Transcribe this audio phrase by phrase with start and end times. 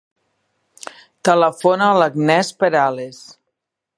[1.29, 3.23] Telefona a l'Agnès Perales.